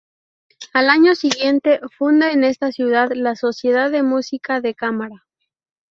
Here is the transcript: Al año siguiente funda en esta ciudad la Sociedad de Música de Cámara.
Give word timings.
Al 0.73 0.89
año 0.89 1.13
siguiente 1.13 1.79
funda 1.95 2.31
en 2.31 2.43
esta 2.43 2.71
ciudad 2.71 3.09
la 3.13 3.35
Sociedad 3.35 3.91
de 3.91 4.01
Música 4.01 4.59
de 4.59 4.73
Cámara. 4.73 5.27